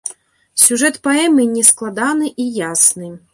Сюжэт 0.61 0.95
паэмы 1.07 1.45
нескладаны 1.51 2.33
і 2.45 2.47
ясны. 2.61 3.13